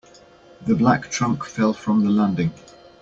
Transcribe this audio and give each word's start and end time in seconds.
The 0.65 0.73
black 0.73 1.11
trunk 1.11 1.45
fell 1.45 1.73
from 1.73 2.03
the 2.03 2.09
landing. 2.09 2.51